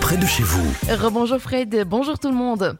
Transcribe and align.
près 0.00 0.16
de 0.16 0.26
chez 0.26 0.42
vous. 0.42 0.74
Rebonjour 0.90 1.38
Fred, 1.38 1.84
bonjour 1.86 2.18
tout 2.18 2.28
le 2.28 2.36
monde. 2.36 2.76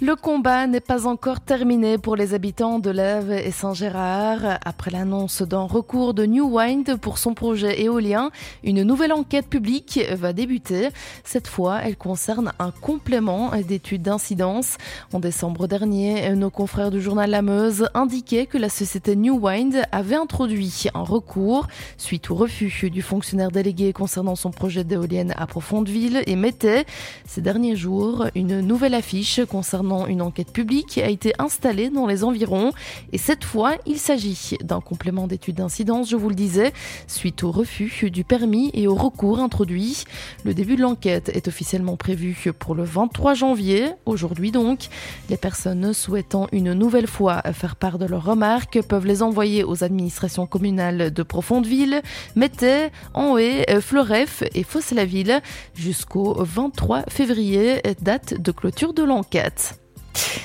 Le 0.00 0.14
combat 0.14 0.68
n'est 0.68 0.78
pas 0.78 1.08
encore 1.08 1.40
terminé 1.40 1.98
pour 1.98 2.14
les 2.14 2.32
habitants 2.32 2.78
de 2.78 2.88
Lève 2.88 3.32
et 3.32 3.50
Saint-Gérard. 3.50 4.60
Après 4.64 4.92
l'annonce 4.92 5.42
d'un 5.42 5.64
recours 5.64 6.14
de 6.14 6.24
New 6.24 6.56
Wind 6.56 6.98
pour 7.00 7.18
son 7.18 7.34
projet 7.34 7.82
éolien, 7.82 8.30
une 8.62 8.84
nouvelle 8.84 9.12
enquête 9.12 9.48
publique 9.48 9.98
va 10.12 10.32
débuter. 10.32 10.90
Cette 11.24 11.48
fois, 11.48 11.80
elle 11.82 11.96
concerne 11.96 12.52
un 12.60 12.70
complément 12.70 13.50
d'études 13.66 14.02
d'incidence. 14.02 14.76
En 15.12 15.18
décembre 15.18 15.66
dernier, 15.66 16.30
nos 16.36 16.50
confrères 16.50 16.92
du 16.92 17.00
journal 17.00 17.30
La 17.30 17.42
Meuse 17.42 17.88
indiquaient 17.92 18.46
que 18.46 18.56
la 18.56 18.68
société 18.68 19.16
New 19.16 19.40
Wind 19.40 19.82
avait 19.90 20.14
introduit 20.14 20.84
un 20.94 21.02
recours 21.02 21.66
suite 21.96 22.30
au 22.30 22.36
refus 22.36 22.88
du 22.88 23.02
fonctionnaire 23.02 23.50
délégué 23.50 23.92
concernant 23.92 24.36
son 24.36 24.52
projet 24.52 24.84
d'éolienne 24.84 25.34
à 25.36 25.48
Profondeville 25.48 26.22
et 26.28 26.36
mettait 26.36 26.86
ces 27.26 27.40
derniers 27.40 27.74
jours 27.74 28.26
une 28.36 28.60
nouvelle 28.60 28.94
affiche 28.94 29.40
concernant 29.44 29.87
une 30.06 30.22
enquête 30.22 30.52
publique 30.52 30.98
a 30.98 31.08
été 31.08 31.32
installée 31.38 31.90
dans 31.90 32.06
les 32.06 32.24
environs. 32.24 32.72
Et 33.12 33.18
cette 33.18 33.44
fois, 33.44 33.74
il 33.86 33.98
s'agit 33.98 34.56
d'un 34.62 34.80
complément 34.80 35.26
d'étude 35.26 35.56
d'incidence, 35.56 36.10
je 36.10 36.16
vous 36.16 36.28
le 36.28 36.34
disais, 36.34 36.72
suite 37.06 37.42
au 37.42 37.50
refus 37.50 38.10
du 38.10 38.24
permis 38.24 38.70
et 38.74 38.86
au 38.86 38.94
recours 38.94 39.40
introduit. 39.40 40.04
Le 40.44 40.54
début 40.54 40.76
de 40.76 40.82
l'enquête 40.82 41.30
est 41.34 41.48
officiellement 41.48 41.96
prévu 41.96 42.36
pour 42.58 42.74
le 42.74 42.84
23 42.84 43.34
janvier, 43.34 43.88
aujourd'hui 44.06 44.52
donc. 44.52 44.88
Les 45.28 45.36
personnes 45.36 45.92
souhaitant 45.92 46.46
une 46.52 46.72
nouvelle 46.72 47.06
fois 47.06 47.42
faire 47.52 47.76
part 47.76 47.98
de 47.98 48.06
leurs 48.06 48.24
remarques 48.24 48.80
peuvent 48.82 49.06
les 49.06 49.22
envoyer 49.22 49.64
aux 49.64 49.84
administrations 49.84 50.46
communales 50.46 51.12
de 51.12 51.22
Profondeville, 51.22 52.02
Mété, 52.36 52.88
Enhé, 53.14 53.64
Fleuref 53.80 54.42
et 54.54 54.62
Fosse-la-Ville 54.62 55.40
jusqu'au 55.74 56.34
23 56.38 57.04
février, 57.08 57.82
date 58.00 58.40
de 58.40 58.52
clôture 58.52 58.92
de 58.92 59.02
l'enquête. 59.02 59.77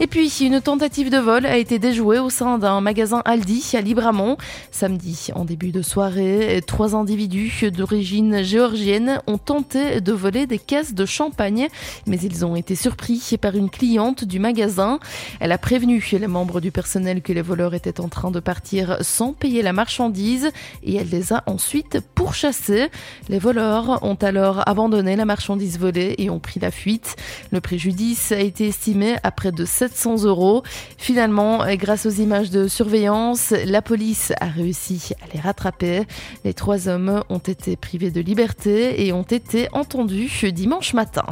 Et 0.00 0.06
puis, 0.06 0.28
une 0.40 0.60
tentative 0.60 1.10
de 1.10 1.18
vol 1.18 1.46
a 1.46 1.56
été 1.56 1.78
déjouée 1.78 2.18
au 2.18 2.30
sein 2.30 2.58
d'un 2.58 2.80
magasin 2.80 3.22
Aldi 3.24 3.72
à 3.74 3.80
Libramont. 3.80 4.36
Samedi, 4.70 5.28
en 5.34 5.44
début 5.44 5.70
de 5.70 5.82
soirée, 5.82 6.60
trois 6.66 6.94
individus 6.94 7.70
d'origine 7.70 8.42
géorgienne 8.42 9.20
ont 9.26 9.38
tenté 9.38 10.00
de 10.00 10.12
voler 10.12 10.46
des 10.46 10.58
caisses 10.58 10.94
de 10.94 11.06
champagne, 11.06 11.68
mais 12.06 12.18
ils 12.18 12.44
ont 12.44 12.56
été 12.56 12.74
surpris 12.74 13.36
par 13.40 13.54
une 13.54 13.70
cliente 13.70 14.24
du 14.24 14.38
magasin. 14.38 14.98
Elle 15.40 15.52
a 15.52 15.58
prévenu 15.58 16.04
les 16.12 16.26
membres 16.26 16.60
du 16.60 16.70
personnel 16.70 17.22
que 17.22 17.32
les 17.32 17.42
voleurs 17.42 17.74
étaient 17.74 18.00
en 18.00 18.08
train 18.08 18.30
de 18.30 18.40
partir 18.40 18.98
sans 19.00 19.32
payer 19.32 19.62
la 19.62 19.72
marchandise 19.72 20.50
et 20.82 20.96
elle 20.96 21.08
les 21.08 21.32
a 21.32 21.42
ensuite 21.46 22.00
pourchassés. 22.14 22.88
Les 23.28 23.38
voleurs 23.38 24.02
ont 24.02 24.14
alors 24.16 24.66
abandonné 24.68 25.16
la 25.16 25.24
marchandise 25.24 25.78
volée 25.78 26.14
et 26.18 26.30
ont 26.30 26.40
pris 26.40 26.60
la 26.60 26.70
fuite. 26.70 27.16
Le 27.50 27.60
préjudice 27.60 28.32
a 28.32 28.40
été 28.40 28.68
estimé 28.68 29.16
à 29.22 29.30
près 29.30 29.52
de 29.54 29.64
700 29.64 30.24
euros. 30.24 30.62
Finalement, 30.98 31.64
grâce 31.76 32.06
aux 32.06 32.10
images 32.10 32.50
de 32.50 32.68
surveillance, 32.68 33.52
la 33.64 33.82
police 33.82 34.32
a 34.40 34.46
réussi 34.46 35.12
à 35.22 35.34
les 35.34 35.40
rattraper. 35.40 36.02
Les 36.44 36.54
trois 36.54 36.88
hommes 36.88 37.22
ont 37.28 37.38
été 37.38 37.76
privés 37.76 38.10
de 38.10 38.20
liberté 38.20 39.06
et 39.06 39.12
ont 39.12 39.22
été 39.22 39.68
entendus 39.72 40.46
dimanche 40.52 40.94
matin. 40.94 41.24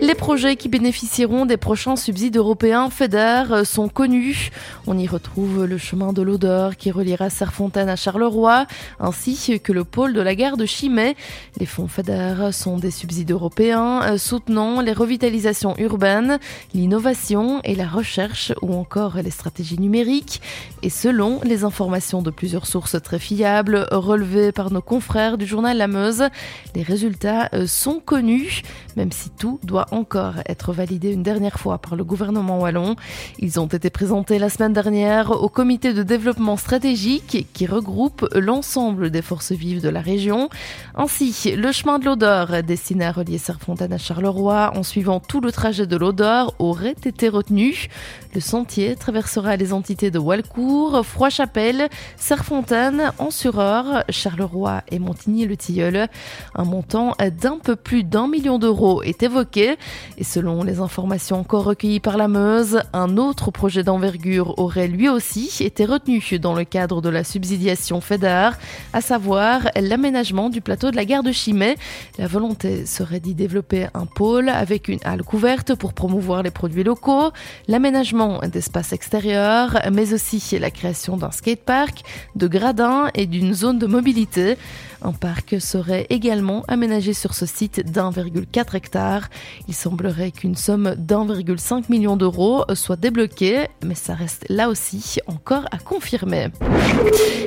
Les 0.00 0.14
projets 0.14 0.56
qui 0.56 0.70
bénéficieront 0.70 1.44
des 1.44 1.58
prochains 1.58 1.96
subsides 1.96 2.36
européens 2.36 2.88
FEDER 2.88 3.64
sont 3.64 3.88
connus. 3.88 4.50
On 4.86 4.96
y 4.96 5.06
retrouve 5.06 5.66
le 5.66 5.76
chemin 5.76 6.14
de 6.14 6.22
l'odeur 6.22 6.76
qui 6.76 6.90
reliera 6.90 7.28
Serfontaine 7.28 7.90
à 7.90 7.96
Charleroi, 7.96 8.66
ainsi 9.00 9.60
que 9.60 9.70
le 9.70 9.84
pôle 9.84 10.14
de 10.14 10.22
la 10.22 10.34
gare 10.34 10.56
de 10.56 10.64
Chimay. 10.64 11.14
Les 11.58 11.66
fonds 11.66 11.88
FEDER 11.88 12.52
sont 12.52 12.78
des 12.78 12.90
subsides 12.90 13.32
européens 13.32 14.16
soutenant 14.16 14.80
les 14.80 14.94
revitalisations 14.94 15.76
urbaines, 15.76 16.38
l'innovation 16.72 17.60
et 17.64 17.74
la 17.74 17.86
recherche 17.86 18.52
ou 18.62 18.74
encore 18.74 19.16
les 19.16 19.30
stratégies 19.30 19.80
numériques. 19.80 20.40
Et 20.82 20.90
selon 20.90 21.40
les 21.42 21.64
informations 21.64 22.22
de 22.22 22.30
plusieurs 22.30 22.66
sources 22.66 22.96
très 23.02 23.18
fiables 23.18 23.86
relevées 23.90 24.52
par 24.52 24.72
nos 24.72 24.80
confrères 24.80 25.36
du 25.36 25.44
journal 25.44 25.76
La 25.76 25.88
Meuse, 25.88 26.28
les 26.74 26.82
résultats 26.82 27.50
sont 27.66 28.00
connus, 28.00 28.62
même 28.98 29.12
si 29.12 29.30
tout 29.30 29.60
doit 29.62 29.86
encore 29.92 30.34
être 30.46 30.72
validé 30.72 31.12
une 31.12 31.22
dernière 31.22 31.60
fois 31.60 31.78
par 31.78 31.94
le 31.94 32.02
gouvernement 32.02 32.58
wallon. 32.58 32.96
Ils 33.38 33.60
ont 33.60 33.68
été 33.68 33.90
présentés 33.90 34.40
la 34.40 34.50
semaine 34.50 34.72
dernière 34.72 35.30
au 35.30 35.48
comité 35.48 35.94
de 35.94 36.02
développement 36.02 36.56
stratégique 36.56 37.46
qui 37.52 37.66
regroupe 37.66 38.26
l'ensemble 38.34 39.10
des 39.10 39.22
forces 39.22 39.52
vives 39.52 39.80
de 39.80 39.88
la 39.88 40.00
région. 40.00 40.48
Ainsi, 40.96 41.32
le 41.54 41.70
chemin 41.70 42.00
de 42.00 42.06
l'odeur 42.06 42.64
destiné 42.64 43.04
à 43.04 43.12
relier 43.12 43.38
Serfontaine 43.38 43.92
à 43.92 43.98
Charleroi 43.98 44.72
en 44.74 44.82
suivant 44.82 45.20
tout 45.20 45.40
le 45.40 45.52
trajet 45.52 45.86
de 45.86 45.96
l'odeur 45.96 46.54
aurait 46.58 46.96
été 47.04 47.28
retenu. 47.28 47.88
Le 48.34 48.40
sentier 48.40 48.96
traversera 48.96 49.54
les 49.54 49.72
entités 49.72 50.10
de 50.10 50.18
Walcourt, 50.18 51.06
Froid-Chapelle, 51.06 51.88
Serfontaine, 52.16 53.12
Ansureur, 53.18 54.02
Charleroi 54.08 54.82
et 54.90 54.98
Montigny-le-Tilleul. 54.98 56.08
Un 56.56 56.64
montant 56.64 57.14
d'un 57.40 57.58
peu 57.58 57.76
plus 57.76 58.02
d'un 58.02 58.26
million 58.26 58.58
d'euros 58.58 58.87
est 59.02 59.22
évoqué. 59.22 59.76
Et 60.18 60.24
selon 60.24 60.62
les 60.62 60.80
informations 60.80 61.40
encore 61.40 61.64
recueillies 61.64 62.00
par 62.00 62.16
la 62.16 62.28
Meuse, 62.28 62.80
un 62.92 63.16
autre 63.16 63.50
projet 63.50 63.82
d'envergure 63.82 64.58
aurait 64.58 64.88
lui 64.88 65.08
aussi 65.08 65.50
été 65.60 65.84
retenu 65.84 66.22
dans 66.40 66.54
le 66.54 66.64
cadre 66.64 67.00
de 67.00 67.08
la 67.08 67.24
subsidiation 67.24 68.00
FEDER, 68.00 68.50
à 68.92 69.00
savoir 69.00 69.68
l'aménagement 69.76 70.50
du 70.50 70.60
plateau 70.60 70.90
de 70.90 70.96
la 70.96 71.04
gare 71.04 71.22
de 71.22 71.32
Chimay. 71.32 71.76
La 72.18 72.26
volonté 72.26 72.86
serait 72.86 73.20
d'y 73.20 73.34
développer 73.34 73.86
un 73.94 74.06
pôle 74.06 74.48
avec 74.48 74.88
une 74.88 75.00
halle 75.04 75.22
couverte 75.22 75.74
pour 75.74 75.92
promouvoir 75.92 76.42
les 76.42 76.50
produits 76.50 76.84
locaux, 76.84 77.30
l'aménagement 77.68 78.40
d'espaces 78.52 78.92
extérieurs, 78.92 79.78
mais 79.92 80.12
aussi 80.12 80.58
la 80.58 80.70
création 80.70 81.16
d'un 81.16 81.30
skatepark, 81.30 82.02
de 82.36 82.48
gradins 82.48 83.10
et 83.14 83.26
d'une 83.26 83.54
zone 83.54 83.78
de 83.78 83.86
mobilité. 83.86 84.56
Un 85.00 85.12
parc 85.12 85.60
serait 85.60 86.06
également 86.10 86.64
aménagé 86.66 87.12
sur 87.12 87.34
ce 87.34 87.46
site 87.46 87.92
d'1,4 87.92 88.67
hectare. 88.74 89.28
Il 89.68 89.74
semblerait 89.74 90.30
qu'une 90.30 90.56
somme 90.56 90.94
d'1,5 90.96 91.84
million 91.88 92.16
d'euros 92.16 92.64
soit 92.74 92.96
débloquée, 92.96 93.68
mais 93.84 93.94
ça 93.94 94.14
reste 94.14 94.44
là 94.48 94.68
aussi 94.68 95.18
encore 95.26 95.64
à 95.70 95.78
confirmer. 95.78 96.48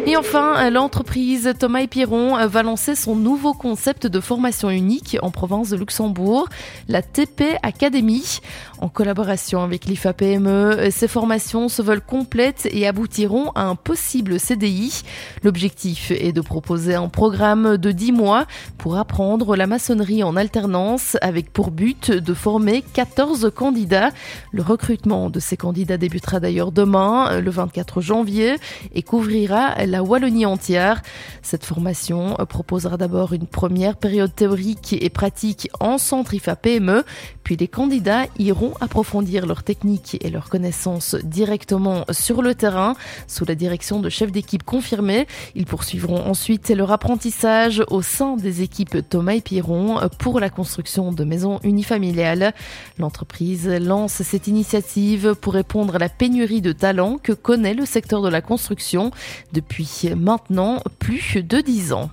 Et 0.05 0.17
enfin, 0.17 0.69
l'entreprise 0.69 1.53
Thomas 1.59 1.81
et 1.81 1.87
Piron 1.87 2.45
va 2.47 2.63
lancer 2.63 2.95
son 2.95 3.15
nouveau 3.15 3.53
concept 3.53 4.07
de 4.07 4.19
formation 4.19 4.69
unique 4.69 5.17
en 5.21 5.31
province 5.31 5.69
de 5.69 5.77
Luxembourg, 5.77 6.47
la 6.87 7.01
TP 7.01 7.57
Academy. 7.63 8.39
En 8.79 8.89
collaboration 8.89 9.61
avec 9.61 9.85
l'IFA 9.85 10.13
PME, 10.13 10.89
ces 10.91 11.07
formations 11.07 11.69
se 11.69 11.81
veulent 11.81 12.01
complètes 12.01 12.67
et 12.71 12.87
aboutiront 12.87 13.51
à 13.51 13.63
un 13.63 13.75
possible 13.75 14.39
CDI. 14.39 15.03
L'objectif 15.43 16.11
est 16.11 16.31
de 16.31 16.41
proposer 16.41 16.95
un 16.95 17.07
programme 17.07 17.77
de 17.77 17.91
10 17.91 18.11
mois 18.11 18.45
pour 18.77 18.97
apprendre 18.97 19.55
la 19.55 19.67
maçonnerie 19.67 20.23
en 20.23 20.35
alternance 20.35 21.10
avec 21.21 21.51
pour 21.51 21.71
but 21.71 22.11
de 22.11 22.33
former 22.33 22.83
14 22.93 23.51
candidats. 23.55 24.11
Le 24.51 24.61
recrutement 24.61 25.29
de 25.29 25.39
ces 25.39 25.57
candidats 25.57 25.97
débutera 25.97 26.39
d'ailleurs 26.39 26.71
demain, 26.71 27.39
le 27.39 27.51
24 27.51 28.01
janvier, 28.01 28.55
et 28.93 29.03
couvrira 29.03 29.85
la 29.85 30.03
Wallonie 30.03 30.45
entière. 30.45 31.01
Cette 31.41 31.65
formation 31.65 32.35
proposera 32.47 32.97
d'abord 32.97 33.33
une 33.33 33.47
première 33.47 33.95
période 33.97 34.33
théorique 34.33 34.95
et 34.99 35.09
pratique 35.09 35.69
en 35.79 35.97
centre 35.97 36.33
IFA 36.33 36.55
PME, 36.55 37.03
puis 37.43 37.57
les 37.57 37.67
candidats 37.67 38.25
iront 38.37 38.73
approfondir 38.79 39.45
leurs 39.45 39.63
techniques 39.63 40.17
et 40.21 40.29
leurs 40.29 40.49
connaissances 40.49 41.15
directement 41.23 42.05
sur 42.11 42.41
le 42.41 42.55
terrain 42.55 42.93
sous 43.27 43.45
la 43.45 43.55
direction 43.55 43.99
de 43.99 44.09
chefs 44.09 44.31
d'équipe 44.31 44.63
confirmés. 44.63 45.27
Ils 45.55 45.65
poursuivront 45.65 46.25
ensuite 46.25 46.69
leur 46.69 46.91
apprentissage 46.91 47.83
au 47.89 48.01
sein 48.01 48.35
des 48.35 48.61
équipes 48.61 48.97
Thomas 49.09 49.33
et 49.33 49.41
Piron 49.41 49.99
pour 50.19 50.39
la 50.39 50.49
construction 50.49 51.00
de 51.11 51.23
maisons 51.23 51.59
unifamiliales. 51.63 52.53
L'entreprise 52.99 53.67
lance 53.67 54.21
cette 54.21 54.47
initiative 54.47 55.33
pour 55.41 55.53
répondre 55.53 55.95
à 55.95 55.99
la 55.99 56.09
pénurie 56.09 56.61
de 56.61 56.71
talents 56.71 57.17
que 57.17 57.31
connaît 57.33 57.73
le 57.73 57.85
secteur 57.85 58.21
de 58.21 58.29
la 58.29 58.41
construction 58.41 59.11
depuis 59.51 60.11
maintenant 60.15 60.81
plus 60.99 61.37
de 61.37 61.61
dix 61.61 61.93
ans. 61.93 62.11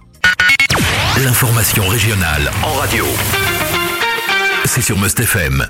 L'information 1.22 1.86
régionale 1.88 2.50
en 2.62 2.72
radio. 2.72 3.04
C'est 4.64 4.82
sur 4.82 4.98
Must 4.98 5.20
FM. 5.20 5.66